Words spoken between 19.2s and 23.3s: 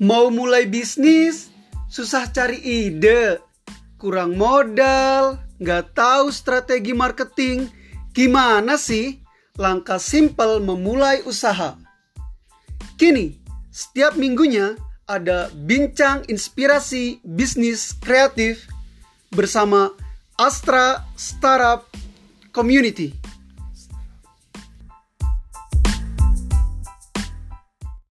bersama Astra Startup Community.